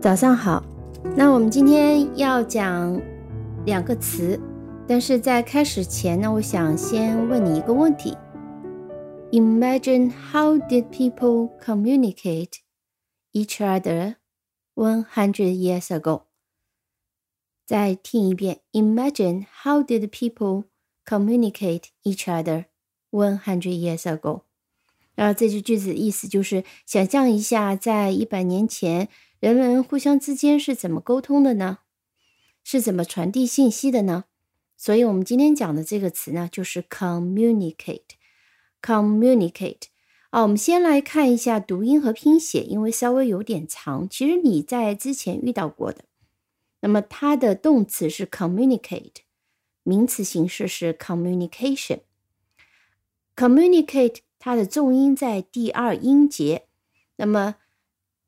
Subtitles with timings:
[0.00, 0.64] 早上好，
[1.14, 2.98] 那我们今天要讲
[3.66, 4.40] 两个词，
[4.88, 8.16] 但是在开始前呢，我想先问你一个问题
[9.30, 12.60] ：Imagine how did people communicate
[13.34, 14.14] each other
[14.74, 16.22] one hundred years ago？
[17.66, 20.64] 再听一遍：Imagine how did people
[21.04, 22.64] communicate each other
[23.10, 24.44] one hundred years ago？
[25.14, 29.10] 然后这句句子的意思就是想象一下，在一百年前。
[29.40, 31.78] 人们互相之间是怎么沟通的呢？
[32.62, 34.24] 是怎么传递信息的呢？
[34.76, 38.02] 所以，我们今天讲的这个词呢，就是 communicate。
[38.82, 39.84] communicate
[40.28, 44.06] 啊，我们先来看一下读音和拼写，因为稍微有点长。
[44.08, 46.04] 其实你在之前遇到过的。
[46.80, 49.22] 那么，它的动词是 communicate，
[49.82, 52.00] 名词形式是 communication。
[53.34, 56.66] communicate 它的重音在第二音节。
[57.16, 57.56] 那么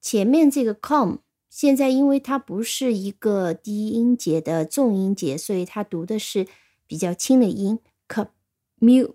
[0.00, 1.16] 前面这个 com
[1.50, 6.46] 现在因为它不是一个低音节的重音节，所以它读的是
[6.86, 8.26] 比较轻的音 c
[8.80, 9.14] mu。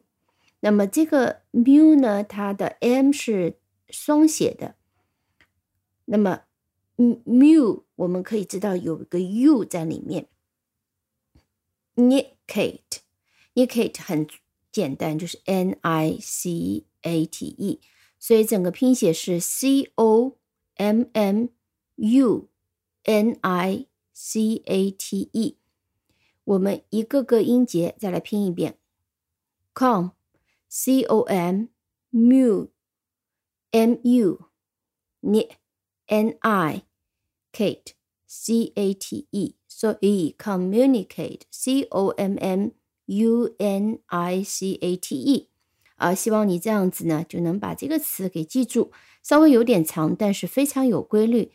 [0.59, 3.57] 那么这个 mu 呢，它的 m 是
[3.89, 4.75] 双写的。
[6.05, 6.41] 那么
[6.97, 10.27] mu 我们可以知道有一个 u 在里面。
[11.95, 14.27] nicate，nicate 很
[14.71, 17.79] 简单，就是 n i c a t e，
[18.19, 20.37] 所以整个拼写是 c o。
[20.76, 21.48] M M
[21.96, 22.48] U
[23.04, 25.56] N I C A T E，
[26.44, 28.78] 我们一个个音节再来拼一遍：
[29.74, 30.10] com
[30.68, 31.66] C O M
[32.10, 32.68] mu
[33.70, 34.48] M U
[35.20, 35.48] N
[36.06, 36.82] N I
[37.52, 37.92] Kate
[38.26, 42.70] C A T E，所以 communicate C O M M
[43.06, 45.50] U N I C A T E。
[45.95, 48.91] 啊，希望你这样子呢，就能把这个词给记住。
[49.21, 51.53] 稍微有点长，但是非常有规律。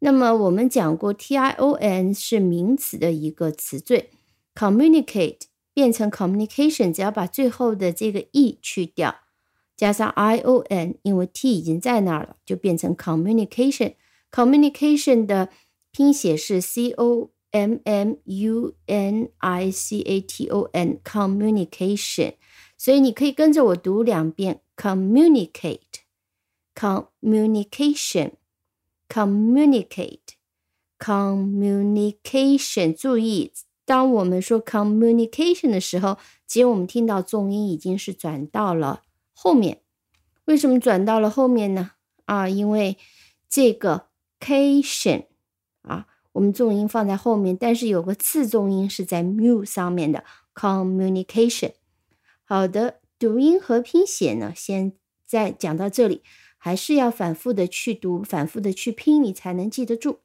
[0.00, 4.10] 那么我们讲过，tion 是名词的一个词缀
[4.54, 5.40] ，communicate
[5.72, 9.14] 变成 communication，只要把最后的这个 e 去掉，
[9.76, 13.94] 加上 ion，因为 t 已经在那儿了，就变成 communication。
[14.30, 15.48] communication 的
[15.90, 22.34] 拼写是 c o m m u n i c a t o n，communication。
[22.80, 26.00] 所以你可以跟着我读两遍，communicate。
[26.74, 28.30] communication,
[29.06, 30.18] communicate,
[30.98, 32.94] communication。
[32.94, 33.52] 注意，
[33.84, 39.02] 当我们说 communication 的时候，其实我们听到重音已经是转到了
[39.34, 39.82] 后面。
[40.46, 41.90] 为什么转到了后面呢？
[42.24, 42.96] 啊，因为
[43.46, 44.06] 这个
[44.40, 45.26] cation
[45.82, 50.24] 啊，我们重音放在后面，但是有个次重音是在 mu 上面的
[50.54, 51.72] communication。
[52.52, 54.94] 好的，读音和拼写呢，先
[55.24, 56.24] 再讲到这里。
[56.58, 60.18] 还是要反复的去读，反复的去拼，你才能记得住。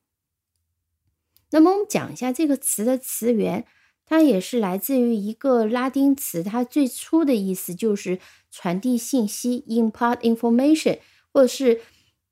[1.52, 3.68] 那么我们讲一下这个词的词源，
[4.08, 8.18] 它也是来自于一个拉丁词，它最初的意思就是
[8.50, 10.98] 传递信息，impart information，
[11.32, 11.82] 或者是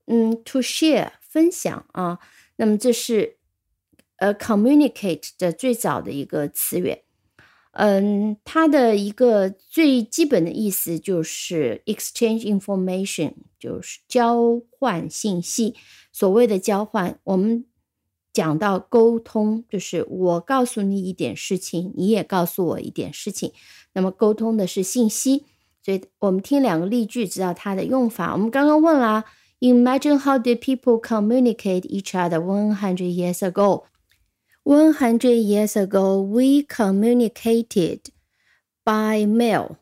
[0.08, 2.18] 嗯，to share 分享啊。
[2.56, 3.38] 那么这是
[4.16, 7.04] 呃，communicate 的最早的一个词源。
[7.74, 15.76] 嗯，它的一个最基本的意思就是 exchange information，就是交换信息。
[16.12, 17.66] 所谓的交换，我们
[18.32, 23.52] 讲到沟通，就是我告诉你一点事情，你也告诉我一点事情。
[23.94, 25.46] 那么沟通的是信息，
[25.84, 28.34] 所以我们听两个例句，知道它的用法。
[28.34, 29.26] 我们刚刚问了
[29.60, 33.86] ，Imagine how did people communicate each other one hundred years ago？
[34.64, 38.00] one hundred years ago we communicated
[38.84, 39.78] by mail.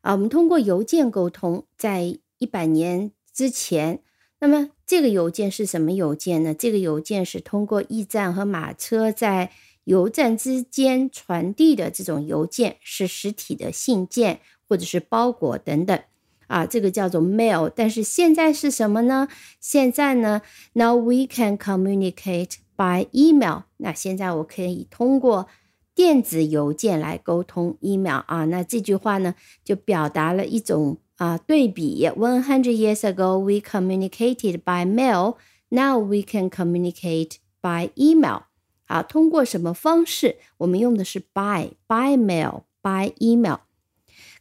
[0.00, 4.00] 啊我们通过邮件沟通在一百年之前。
[4.40, 6.52] 那么这个邮件是什么邮件呢？
[6.52, 9.50] 这个邮件是通过驿站和马车在
[9.84, 15.98] 邮站之间传递的这种邮件是实体的信件或者是包裹等等。
[16.46, 19.28] 啊这个叫做 mail 但是现在是什么呢？
[19.60, 20.42] 现在呢
[20.74, 25.46] now we can communicate By email，那现在我可以通过
[25.94, 28.46] 电子邮件来沟通 email 啊。
[28.46, 32.04] 那这句话呢，就表达了一种啊对比。
[32.08, 35.36] One hundred years ago, we communicated by mail.
[35.68, 38.46] Now we can communicate by email.
[38.86, 40.38] 啊，通过什么方式？
[40.58, 43.58] 我们用的是 by，by mail，by email。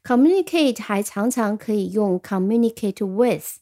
[0.04, 3.58] Communicate 还常常可以用 communicate with，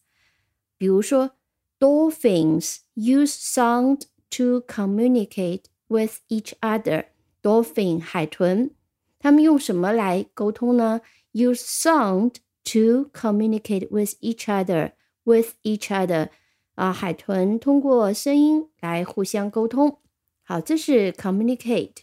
[0.78, 1.32] 比如说
[1.78, 4.04] dolphins use sound。
[4.32, 7.06] To communicate with each other.
[7.42, 8.72] Dolphin 海豚，
[9.20, 11.02] 他们用什么来沟通呢
[11.34, 12.36] ？Use sound
[12.66, 14.92] to communicate with each other.
[15.24, 16.30] With each other，
[16.76, 20.00] 啊，海豚通过声音来互相沟通。
[20.44, 21.98] 好，这是 communicate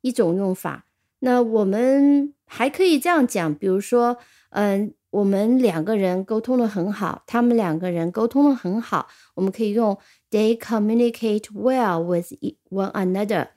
[0.00, 0.86] 一种用法。
[1.18, 4.16] 那我们还可以这样讲，比如说，
[4.50, 9.97] 嗯，我们两个人沟通的很好，他们两个人沟通的很好，我们可以用
[10.29, 12.33] they communicate well with
[12.69, 13.49] one another，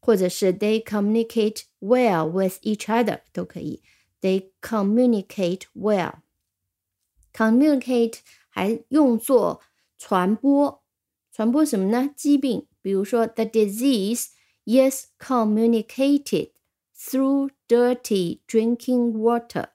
[0.00, 3.82] 或者是 they communicate well with each other 都可以。
[4.20, 8.18] they communicate well。communicate
[8.48, 9.60] 还用作
[9.98, 10.82] 传播，
[11.32, 12.10] 传播什么呢？
[12.16, 14.28] 疾病，比如说 the disease
[14.64, 19.66] is communicated。Through dirty drinking water，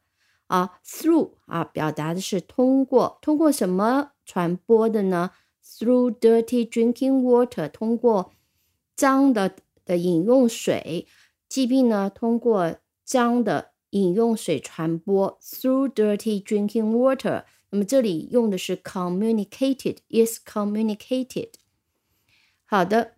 [0.47, 5.31] 啊，through 啊，表达的是通过，通过什么传播的呢
[5.65, 8.33] ？Through dirty drinking water，通过
[8.95, 11.07] 脏的的饮用水，
[11.49, 15.39] 疾病呢通过脏的饮用水传播。
[15.41, 21.51] Through dirty drinking water，那么这里用的是 communicated，is communicated。
[22.67, 23.13] 好的。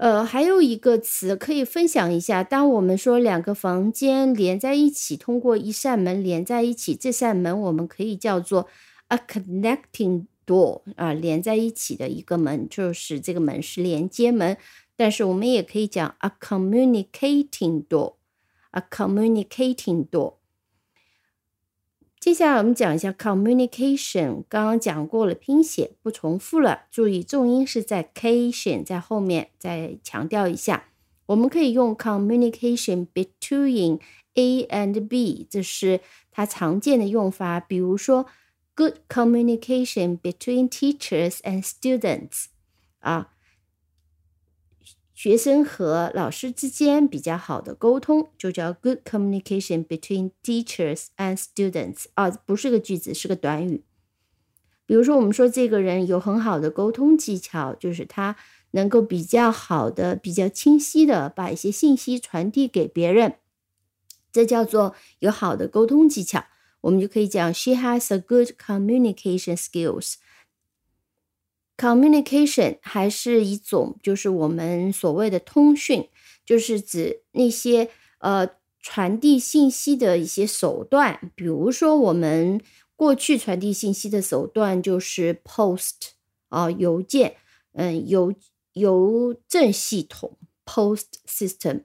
[0.00, 2.42] 呃，还有一个词可以分享一下。
[2.42, 8.66] 当我们说两个房间连在一起，通过一扇门连在一起，这扇门我们可以叫做
[9.08, 14.56] a connecting door 啊，连在一起的一个门，就是这个门是连接门。
[14.96, 20.39] 但是我们也可以讲 a communicating door，a communicating door。
[22.20, 26.82] 接下来我们讲一下 communication，刚刚讲过了拼写，不重复了。
[26.90, 30.90] 注意重音是在 cation 在后面，再强调一下。
[31.24, 34.00] 我们可以用 communication between
[34.34, 36.00] A and B，这是
[36.30, 37.58] 它常见的用法。
[37.58, 38.26] 比如说
[38.74, 42.48] good communication between teachers and students，
[42.98, 43.32] 啊。
[45.22, 53.84] 学生和老师之间比较好的沟通，就叫 good communication between teachers and students 啊，不是个句子，是个短语。
[54.86, 58.34] 比如说，我们说这个人有很好的沟通技巧，就是他
[58.70, 63.34] 能够比较好的、比较清晰的把一些信息传递给别人，
[64.32, 66.46] 这叫做有好的沟通技巧。
[66.80, 70.14] 我们就可以讲 she has a good communication skills。
[71.80, 76.06] Communication 还是一种，就是我们所谓的通讯，
[76.44, 77.88] 就是指那些
[78.18, 78.46] 呃
[78.82, 81.32] 传递信息的一些手段。
[81.34, 82.60] 比如说，我们
[82.94, 86.10] 过去传递信息的手段就是 post
[86.50, 87.36] 啊，邮件，
[87.72, 88.34] 嗯，邮
[88.74, 90.36] 邮政系统
[90.66, 91.84] post system。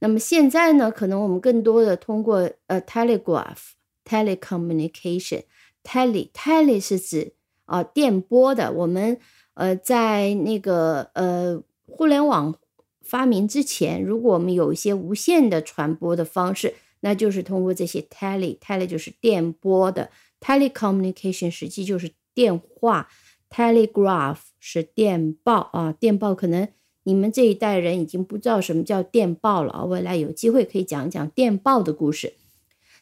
[0.00, 5.44] 那么现在呢，可能我们更多的通过呃 telegraph telecommunication
[5.84, 7.34] tele tele 是指
[7.66, 9.20] 啊电波的，我们。
[9.56, 12.54] 呃，在那个呃互联网
[13.02, 20.10] 发明之前，如果我们有一些无线的传播的方式，那就是通过这些 tele，tele 就是电波的
[20.40, 23.08] telecommunication，实际就是电话
[23.48, 26.68] ，telegraph 是电报啊，电报可能
[27.04, 32.34] 你们这一代人已经不知道什么叫电报了啊，未来有机会可以讲一讲电报的故事。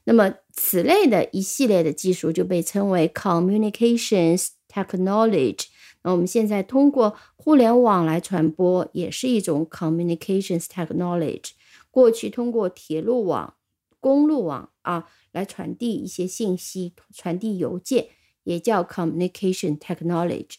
[0.05, 5.57] 那么此类的一系列的技术就被称为 communications technology。
[6.05, 11.51] 那我们现在通过互联网来传播，也是一种 communications technology。
[11.91, 13.55] 过去通过铁路网、
[14.01, 18.09] 公路网啊来传递一些信息，传递邮件，
[18.45, 20.57] 也叫 communication technology。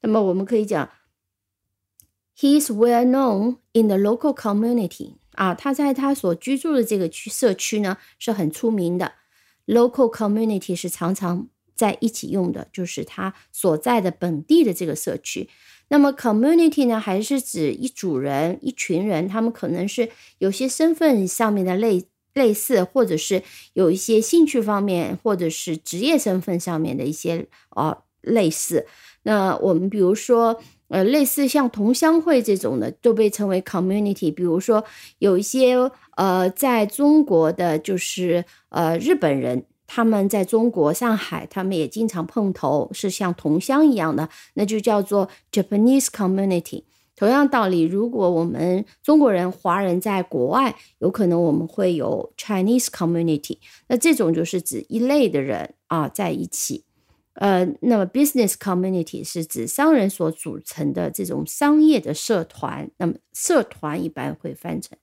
[0.02, 0.90] 那么我们可以讲，
[2.38, 5.16] He is well known in the local community。
[5.32, 9.14] 啊，他在他所居住的这个区社区呢是很出名的。
[9.66, 15.50] Local community 是常常在一起用的，就是他所在的本地的这个社区。
[15.93, 22.05] 那么，community 呢，还是指一组人、一群人，他们可能是有些身份上面的类
[22.35, 23.43] 类似，或者是
[23.73, 28.87] 有一些兴趣方面，或者是职业身份上面的一些哦类似。
[29.25, 30.57] 那我们比如说，
[30.87, 34.33] 呃，类似像同乡会这种的，都被称为 community。
[34.33, 34.85] 比如说，
[35.19, 35.75] 有一些
[36.17, 39.65] 呃，在中国的就是呃日本人。
[39.93, 46.85] 他们在中国上海，他们也经常碰头，是像同乡一样的，那就叫做 Japanese community。
[47.17, 53.59] 同样道理，如果我们中国人、华人在国外，有可能我们会有 Chinese community。
[53.89, 56.85] 那这种就是指一类的人啊在一起。
[57.33, 62.89] 呃，那么 business community 是指商人所组成的这种商业的社团。
[62.99, 64.97] 那么社团一般会翻成。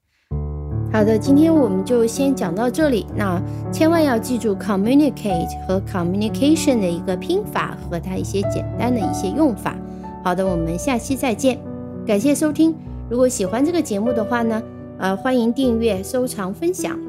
[0.91, 3.05] 好的，今天我们就先讲到这里。
[3.15, 3.39] 那
[3.71, 9.75] 千万要记住 communicate 和 communication 的一个拼法和它一些简单的一些用法。
[10.23, 11.59] 好的，我们下期再见，
[12.05, 12.73] 感谢收听。
[13.09, 14.61] 如果喜欢这个节目的话呢，
[14.97, 17.06] 呃，欢迎订阅、收藏、分享。